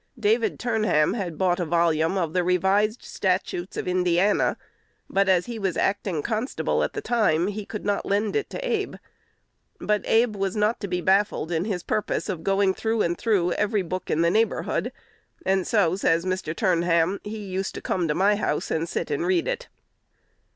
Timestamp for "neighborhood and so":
14.31-15.95